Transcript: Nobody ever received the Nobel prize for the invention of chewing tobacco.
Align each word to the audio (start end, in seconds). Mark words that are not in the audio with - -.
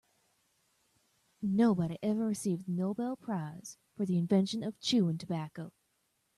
Nobody 1.43 1.99
ever 2.01 2.25
received 2.25 2.65
the 2.65 2.71
Nobel 2.71 3.15
prize 3.15 3.77
for 3.95 4.03
the 4.03 4.17
invention 4.17 4.63
of 4.63 4.79
chewing 4.79 5.19
tobacco. 5.19 5.73